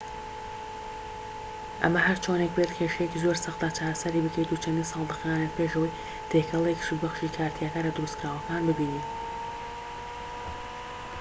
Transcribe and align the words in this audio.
ئەمە 1.81 2.01
هەرچۆنێک 2.07 2.51
بێت 2.57 2.71
کێشەیەکی 2.77 3.21
زۆر 3.23 3.37
سەختە 3.43 3.67
چارەسەری 3.77 4.23
بکەیت 4.25 4.49
و 4.51 4.61
چەندین 4.63 4.89
ساڵ 4.91 5.03
دەخایەنێت 5.11 5.55
پێش 5.57 5.71
ئەوەی 5.75 5.97
تێکەڵەیەکی 6.29 6.87
سوودبەخشی 6.87 7.33
کارتیاکەرە 7.37 7.91
دروستکراوەکان 7.93 8.61
ببینن 8.69 9.05